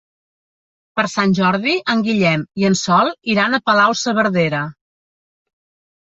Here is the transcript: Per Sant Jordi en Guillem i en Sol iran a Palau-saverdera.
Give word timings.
Per 0.99 1.03
Sant 1.15 1.33
Jordi 1.39 1.73
en 1.93 1.99
Guillem 2.07 2.45
i 2.61 2.65
en 2.69 2.77
Sol 2.79 3.11
iran 3.33 3.53
a 3.53 3.59
Palau-saverdera. 3.71 4.63